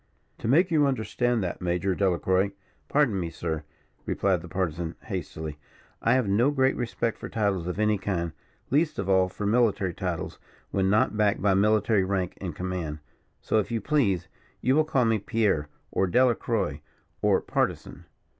"To 0.39 0.47
make 0.47 0.71
you 0.71 0.87
understand 0.87 1.43
that, 1.43 1.61
Major 1.61 1.93
Delacroix" 1.93 2.51
"Pardon 2.89 3.19
me, 3.19 3.29
sir," 3.29 3.61
replied 4.07 4.41
the 4.41 4.47
Partisan, 4.47 4.95
hastily, 5.03 5.59
"I 6.01 6.15
have 6.15 6.27
no 6.27 6.49
great 6.49 6.75
respect 6.75 7.19
for 7.19 7.29
titles 7.29 7.67
of 7.67 7.77
any 7.77 7.99
kind, 7.99 8.31
least 8.71 8.97
of 8.97 9.07
all 9.07 9.29
for 9.29 9.45
military 9.45 9.93
titles, 9.93 10.39
when 10.71 10.89
not 10.89 11.15
backed 11.15 11.43
by 11.43 11.53
military 11.53 12.03
rank 12.03 12.35
and 12.41 12.55
command. 12.55 12.97
So, 13.41 13.59
if 13.59 13.69
you 13.69 13.79
please, 13.79 14.27
you 14.59 14.75
will 14.75 14.85
call 14.85 15.05
me 15.05 15.19
Pierre, 15.19 15.69
or 15.91 16.07
Delacroix, 16.07 16.81
or 17.21 17.39
Partisan." 17.39 18.05